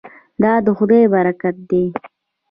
دا 0.41 0.53
د 0.65 0.67
خدای 0.77 1.03
برکت 1.13 1.55
دی. 1.69 1.85